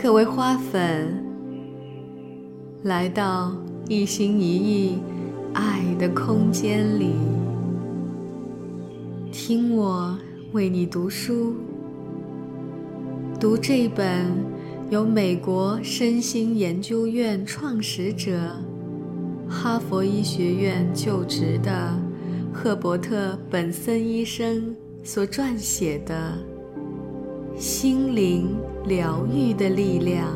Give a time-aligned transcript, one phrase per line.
[0.00, 1.24] 各位花粉，
[2.84, 3.52] 来到
[3.88, 4.98] 一心一意
[5.52, 7.14] 爱的空间里，
[9.32, 10.16] 听我
[10.52, 11.56] 为你读书，
[13.40, 14.24] 读这本
[14.88, 18.38] 由美国身心研究院创始者、
[19.48, 21.98] 哈佛医学院就职的
[22.52, 26.38] 赫伯特·本森医生所撰写的。
[27.58, 30.28] 心灵疗愈的力量。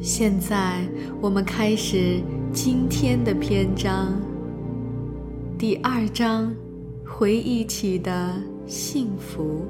[0.00, 0.88] 现在，
[1.20, 2.22] 我们开始
[2.54, 4.18] 今天的篇章。
[5.58, 6.54] 第二章：
[7.04, 8.34] 回忆起的
[8.66, 9.66] 幸福。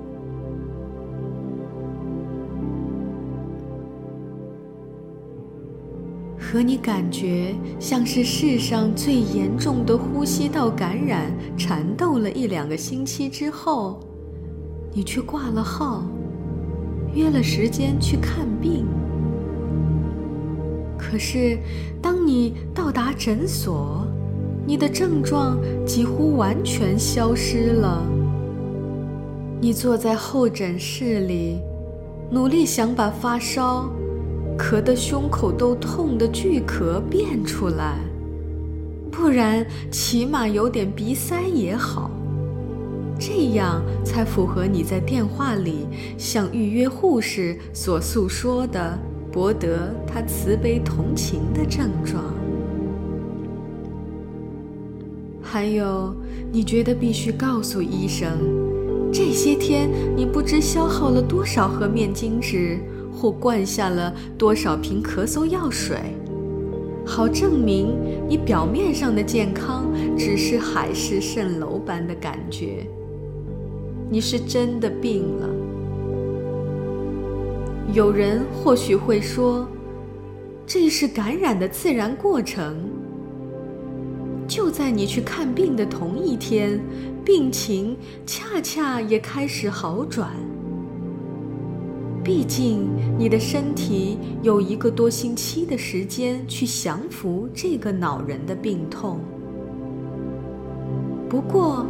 [6.49, 13.99] 和你感觉像是世上最严重的呼吸道感染缠斗了一两个星期之后，
[14.93, 16.05] 你却挂了号，
[17.13, 18.87] 约了时间去看病。
[20.97, 21.59] 可是，
[22.01, 24.07] 当你到达诊所，
[24.65, 28.07] 你的症状几乎完全消失了。
[29.61, 31.59] 你坐在候诊室里，
[32.31, 33.91] 努力想把发烧。
[34.59, 37.99] 咳得胸口都痛的巨咳变出来，
[39.11, 42.11] 不然起码有点鼻塞也好，
[43.19, 45.87] 这样才符合你在电话里
[46.19, 48.99] 向预约护士所诉说的
[49.31, 52.25] 博得他慈悲同情的症状。
[55.43, 56.15] 还有，
[56.51, 58.39] 你觉得必须告诉医生，
[59.13, 62.81] 这些天你不知消耗了多少盒面巾纸。
[63.17, 65.97] 或灌下了多少瓶咳嗽药水，
[67.07, 67.97] 好证明
[68.29, 69.87] 你表面上的健康
[70.19, 72.87] 只是海市蜃楼般的感觉。
[74.11, 75.49] 你是真的病了。
[77.93, 79.67] 有人或许会说，
[80.67, 82.77] 这是感染的自然过程。
[84.47, 86.79] 就在你去看病的同一天，
[87.25, 90.31] 病情恰恰也开始好转。
[92.27, 99.21] 毕竟，你的身体有一个多星期的时间去降服这个恼人的病痛。
[101.29, 101.87] 不过，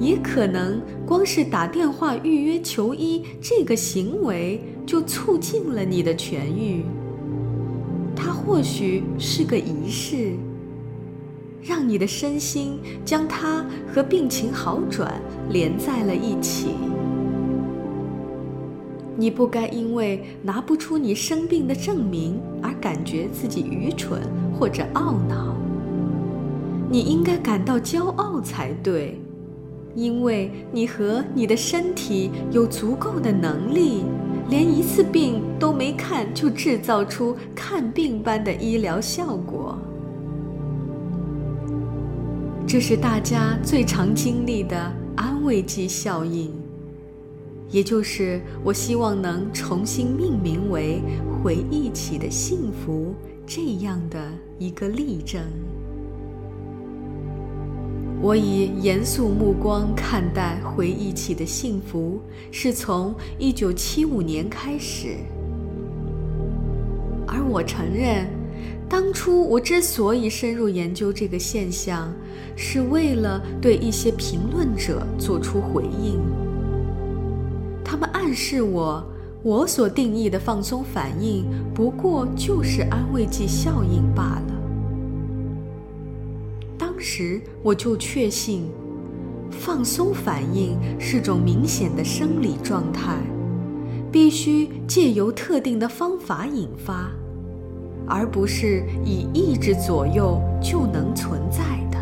[0.00, 6.84] 也可能光是打电话预约求医这个行为就促进了你的痊愈。
[8.16, 10.32] 它或许是个仪式，
[11.62, 15.14] 让你的身心将它和病情好转
[15.50, 16.70] 连在了一起。
[19.16, 24.20] 你不该因为拿不出你生病的证明而感觉自己愚蠢
[24.52, 25.56] 或者懊恼。
[26.90, 29.20] 你应该感到骄傲才对，
[29.94, 34.04] 因为你和你的身体有足够的能力，
[34.48, 39.76] 连一次病都没看就制造出看病般的医疗效果。
[42.66, 46.65] 这是大家最常经历的安慰剂效应。
[47.76, 53.14] 也就是我希望能重新命名为“回忆起的幸福”
[53.46, 55.42] 这样的一个例证。
[58.18, 62.18] 我以严肃目光看待回忆起的幸福，
[62.50, 65.18] 是从1975年开始。
[67.26, 68.26] 而我承认，
[68.88, 72.10] 当初我之所以深入研究这个现象，
[72.56, 76.18] 是为了对一些评论者做出回应。
[78.26, 79.04] 他们暗示我，
[79.44, 84.52] 我所定义的放松反应不过就是安慰剂效应罢了。
[86.76, 88.68] 当时我就确信，
[89.48, 93.16] 放松反应是种明显的生理状态，
[94.10, 97.08] 必须借由特定的方法引发，
[98.08, 101.98] 而不是以意志左右就能存在的。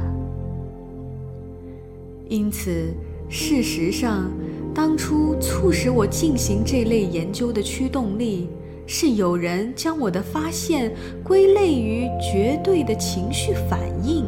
[2.31, 2.95] 因此，
[3.37, 4.31] 事实上。
[4.73, 8.49] 当初促使我进行这类研究的驱动力，
[8.87, 10.93] 是有人将我的发现
[11.23, 14.25] 归类于绝对的情绪反应，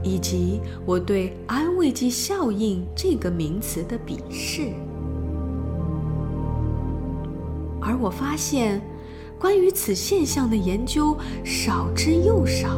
[0.00, 4.68] 以及我对安慰剂效应这个名词的鄙视。
[7.80, 8.80] 而我发现，
[9.40, 12.68] 关于此现象的研究少之又少，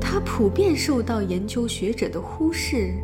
[0.00, 2.94] 它普遍受到研究学者的忽视。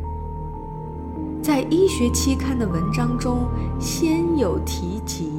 [1.41, 3.47] 在医学期刊的文章中
[3.79, 5.31] 先有提及，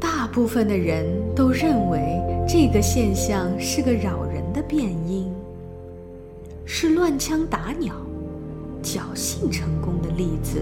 [0.00, 5.32] 大部分的人都认为这个现象是个扰人的变音，
[6.64, 7.94] 是乱枪打鸟、
[8.82, 10.60] 侥幸成功的例子。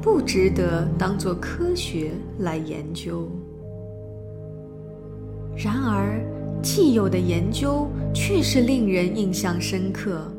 [0.00, 3.28] 不值得当做科学来研究。
[5.56, 6.20] 然而，
[6.62, 10.32] 既有的研究却是令人印象深刻。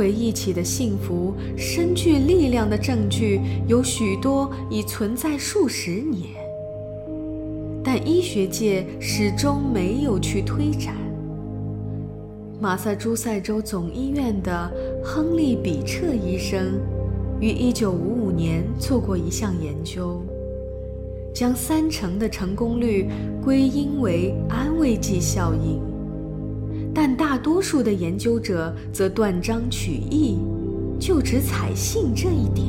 [0.00, 3.38] 回忆起的幸福深具力量的证据
[3.68, 6.24] 有许多，已存在数十年，
[7.84, 10.96] 但医学界始终没有去推展。
[12.58, 14.72] 马萨诸塞州总医院的
[15.04, 16.80] 亨利·比彻医生
[17.38, 20.22] 于1955年做过一项研究，
[21.34, 23.06] 将三成的成功率
[23.44, 25.78] 归因为安慰剂效应，
[26.94, 30.38] 但大多数的研究者则断章取义，
[30.98, 32.68] 就只采信这一点。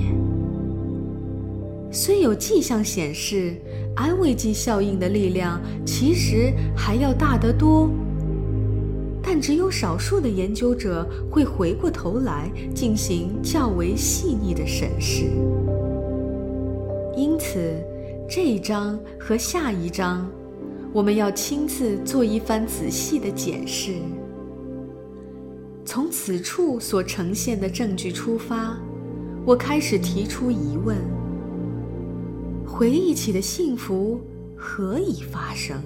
[1.91, 3.55] 虽有迹象显示
[3.95, 7.89] 安慰剂效应的力量其实还要大得多。
[9.23, 15.25] 但只有少数的研究者会回过头来进行较为细腻的审视，
[17.15, 17.59] 因此
[18.27, 20.27] 这一章和下一章，
[20.93, 23.93] 我们要亲自做一番仔细的检视。
[25.85, 28.77] 从此处所呈现的证据出发，
[29.45, 30.97] 我开始提出疑问：
[32.65, 34.19] 回忆起的幸福
[34.55, 35.81] 何以发生？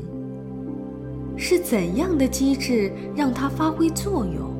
[1.38, 4.54] 是怎样的机制让它发挥作用？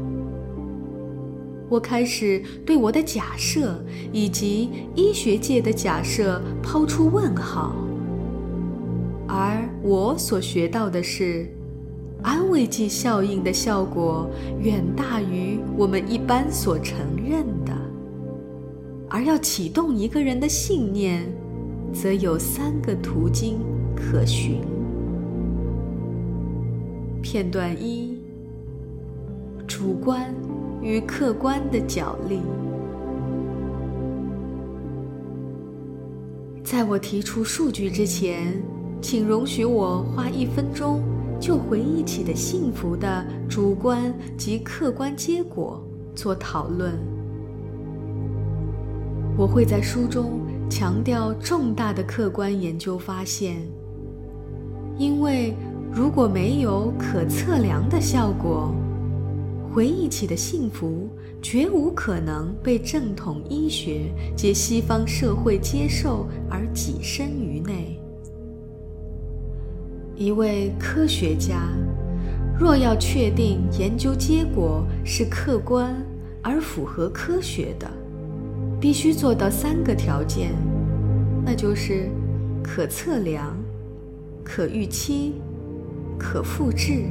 [1.68, 7.76] 我开始对我的假设以及医学界的假设抛出问号，
[9.28, 11.48] 而我所学到的是，
[12.24, 14.28] 安慰剂效应的效果
[14.60, 17.72] 远大于我们一般所承认的，
[19.08, 21.32] 而要启动一个人的信念，
[21.94, 23.60] 则有三个途径
[23.96, 24.60] 可循。
[27.22, 28.18] 片段一：
[29.68, 30.34] 主观
[30.82, 32.40] 与客观的角力。
[36.64, 38.60] 在我提出数据之前，
[39.02, 41.02] 请容许我花一分钟
[41.40, 45.84] 就回忆起的幸福的主观及客观结果
[46.16, 46.94] 做讨论。
[49.38, 50.40] 我会在书中
[50.70, 53.58] 强调重大的客观研究发现，
[54.98, 55.54] 因为。
[55.94, 58.76] 如果没有可测量的效果，
[59.74, 61.08] 回忆起的幸福
[61.42, 67.98] 绝无可能被正统医学及西方社会接受而跻身于内。
[70.16, 71.70] 一位科学家
[72.58, 75.96] 若要确定研究结果是客观
[76.42, 77.90] 而符合科学的，
[78.80, 80.52] 必须做到三个条件，
[81.46, 82.10] 那就是
[82.64, 83.56] 可测量、
[84.44, 85.34] 可预期。
[86.18, 87.04] 可复制，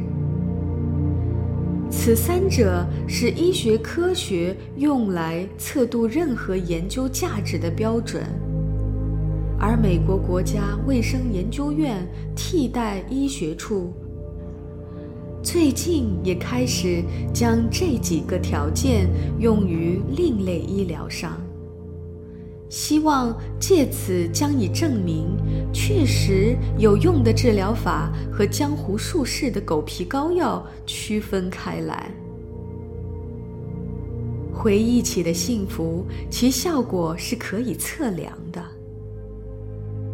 [1.91, 8.25] 此三者是医学科学用来测度任何研究价值的标准，
[9.59, 13.93] 而美国国家卫生研究院替代医学处
[15.43, 17.03] 最近也开始
[17.33, 19.09] 将这几个条件
[19.39, 21.41] 用于另类医疗上。
[22.71, 25.37] 希望借此将以证明
[25.73, 32.11] 确实有用的治疗法和江湖术士的狗皮膏药区分开来。
[34.53, 38.61] 回忆起的幸福，其效果是可以测量的，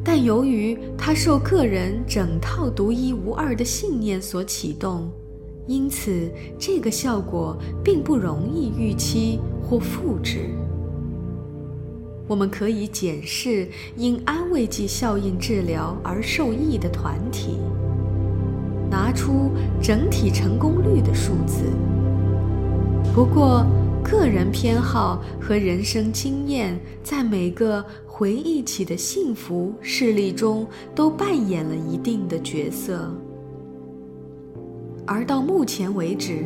[0.02, 5.10] 但由于它受个人整套独一无二的信念所启动，
[5.66, 10.50] 因此这个效果并不容易预期或复制。
[12.26, 17.58] 我们可以检视因安慰剂效应治疗而受益的团体，
[18.88, 19.50] 拿出
[19.82, 21.64] 整体成功率的数字。
[23.12, 23.66] 不过，
[24.02, 27.84] 个人偏好和人生经验在每个
[28.20, 33.10] 回忆起的幸福事例中都扮演了一定的角色。
[35.06, 36.44] 而到目前为止，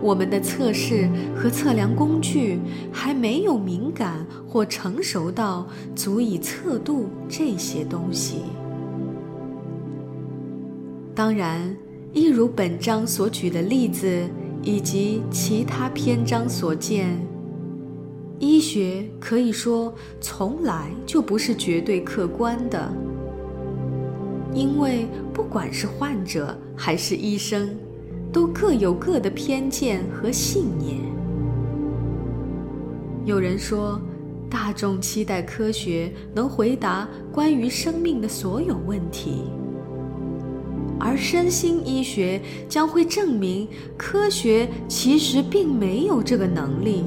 [0.00, 2.60] 我们的测试和测量工具
[2.92, 5.66] 还没有敏感或成熟到
[5.96, 8.42] 足以测度这些东西。
[11.12, 11.76] 当然，
[12.12, 14.30] 一如本章所举的例子
[14.62, 17.18] 以及其他篇章所见，
[18.38, 22.92] 医学可以说从来就不是绝对客观的，
[24.52, 27.68] 因为不管是患者还是医生。
[28.32, 30.98] 都各有各的偏见和信念。
[33.24, 33.98] 有人说，
[34.50, 39.44] 大众期待科学能回答关于生命的所有问题，
[41.00, 42.38] 而身心医学
[42.68, 43.66] 将会证明
[43.96, 47.04] 科学其实并没有这个能力。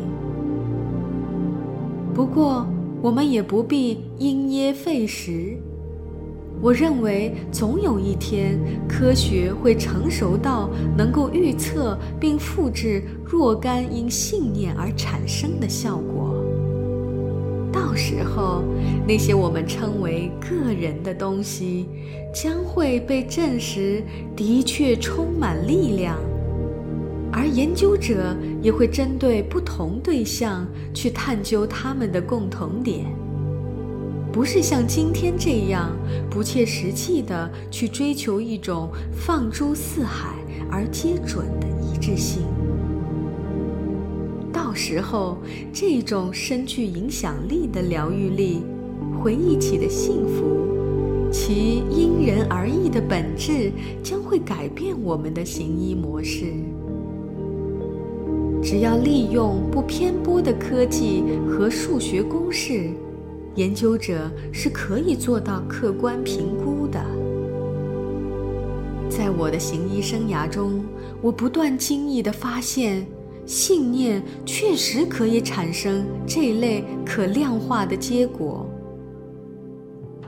[2.20, 2.68] 不过，
[3.02, 5.56] 我们也不必因噎废食。
[6.62, 8.60] 我认为，总有一天，
[8.90, 16.36] 科学会成熟到能够预测并复制若干因信念而产生的效果。
[17.72, 18.64] 到时候，
[19.08, 21.88] 那些我们称为个人的东西，
[22.34, 24.04] 将会被证实
[24.36, 26.18] 的确充满力量，
[27.60, 33.06] 研究者也会针对不同对象去探究他们的共同点。
[34.32, 35.92] 不是像今天这样
[36.30, 40.36] 不切实际的去追求一种放诸四海
[40.72, 42.44] 而皆准的一致性。
[44.54, 45.38] 到时候，
[45.74, 48.62] 这种深具影响力的疗愈力，
[49.22, 53.70] 回忆起的幸福，其因人而异的本质，
[54.02, 56.54] 将会改变我们的行医模式。
[58.72, 62.92] 只要利用不偏颇的科技和数学公式。
[63.56, 67.04] 研究者是可以做到客观评估的。
[69.10, 70.84] 在我的行医生涯中，
[71.20, 73.04] 我不断惊异地发现，
[73.44, 78.70] 信念确实可以产生这类可量化的结果。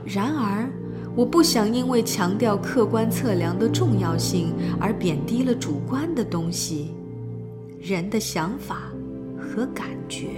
[0.04, 0.68] 然而，
[1.14, 4.48] 我不想因为强调客观测量的重要性
[4.80, 6.88] 而贬低了主观的东西，
[7.82, 8.92] 人的想法
[9.36, 10.28] 和感觉。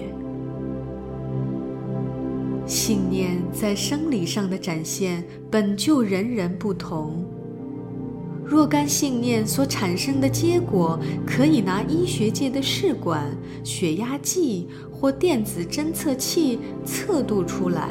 [2.64, 7.22] 信念在生理上的展现本就人人不同。
[8.46, 13.30] 若干信念所产生的结果，可以拿医学界的试管、
[13.62, 17.90] 血压计或电子侦测器测度出来。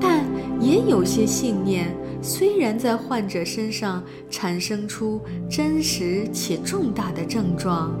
[0.00, 0.24] 但
[0.60, 7.92] 也有些信念，虽然在患者身上产生出真实且重大的症状，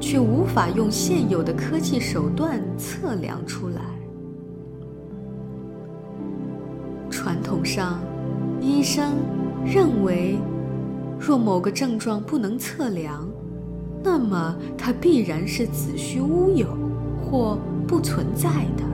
[0.00, 3.82] 却无法用现有的科技手段测量出来。
[7.10, 8.00] 传统上，
[8.60, 9.12] 医生
[9.64, 10.38] 认为，
[11.18, 13.28] 若某个症状不能测量，
[14.02, 16.68] 那么它必然是子虚乌有
[17.22, 18.84] 或不存在的。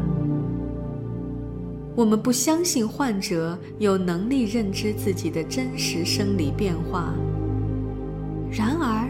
[1.94, 7.14] 我们不相信患者有能力认知自己的真实生理变化。
[8.50, 9.08] 然而，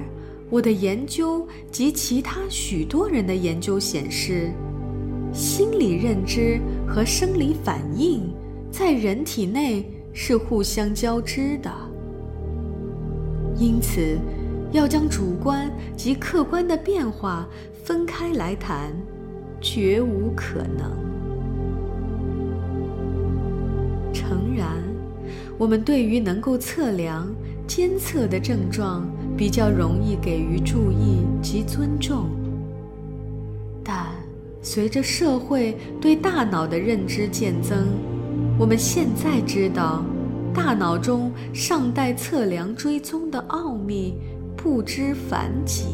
[0.49, 4.53] 我的研究及其他许多人的研究显示，
[5.33, 8.33] 心理认知和生理反应。
[8.71, 11.73] 在人体内是互相交织的，
[13.57, 14.19] 因此，
[14.71, 17.49] 要将主观及客观的变化
[17.83, 18.93] 分开来谈，
[19.63, 20.93] 绝无可能。
[24.13, 24.83] 诚然，
[25.57, 27.35] 我们对于能够测量、
[27.67, 32.31] 监测的症状比较容易给予注意及尊重，
[33.85, 34.07] 但
[34.63, 37.87] 随着社会对大脑的认知渐增，
[38.59, 40.03] 我们现在知道，
[40.55, 44.15] 大脑中尚待测量追踪的奥秘
[44.57, 45.85] 不知凡几。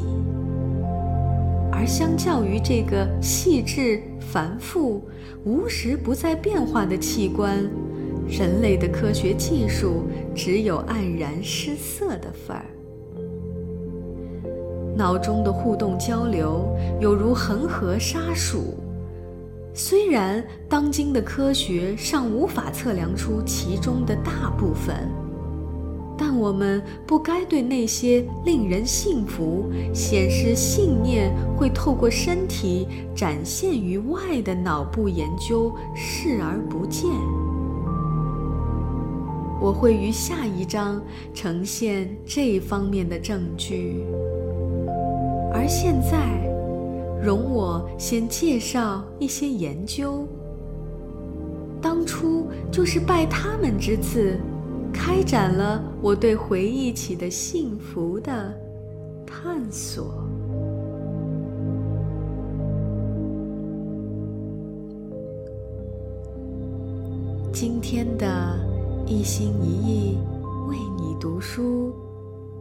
[1.73, 5.03] 而相较于这个细致繁复、
[5.45, 7.59] 无时不在变化的器官，
[8.29, 12.65] 人类的科学技术只有黯然失色的份儿。
[14.97, 16.69] 脑中的互动交流
[17.01, 18.75] 有如恒河沙数。
[19.75, 25.09] 虽然当今的科学尚无法测量出其中的大部分，
[26.19, 37.11] 但我们不该对那些令人信服、显示信念会透过身体展现于外的脑部研究视而不见。
[39.59, 41.01] 我会于下一章
[41.33, 44.05] 呈现这方面的证据，
[45.53, 46.43] 而现在。
[47.23, 50.27] 容我先介绍一些研究。
[51.81, 54.37] 当初就是拜他们之赐，
[54.93, 58.53] 开展了我对回忆起的幸福的
[59.25, 60.25] 探索。
[67.53, 68.59] 今天的
[69.07, 70.19] 一心一意
[70.69, 71.93] 为你读书，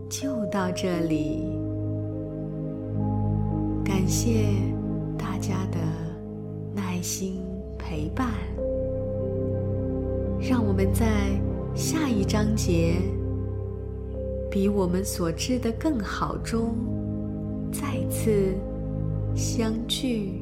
[0.07, 1.60] 就到这里。
[4.01, 4.45] 感谢
[5.15, 5.77] 大家的
[6.73, 7.39] 耐心
[7.77, 8.31] 陪伴，
[10.41, 11.05] 让我们在
[11.75, 12.95] 下一章节
[14.49, 16.73] 比我们所知的更好中
[17.71, 18.55] 再次
[19.35, 20.40] 相聚。